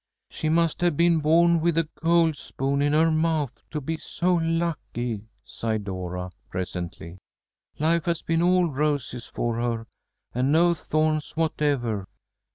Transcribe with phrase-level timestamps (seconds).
[0.31, 4.33] "She must have been born with a gold spoon in her mouth, to be so
[4.33, 7.19] lucky," sighed Dora, presently.
[7.77, 9.85] "Life has been all roses for her,
[10.33, 12.07] and no thorns whatever."